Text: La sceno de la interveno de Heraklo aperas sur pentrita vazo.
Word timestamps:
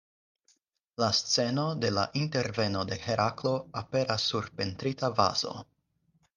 La 1.03 1.09
sceno 1.17 1.65
de 1.83 1.91
la 1.97 2.07
interveno 2.23 2.83
de 2.93 2.99
Heraklo 3.13 3.53
aperas 3.85 4.29
sur 4.33 4.51
pentrita 4.63 5.15
vazo. 5.23 5.57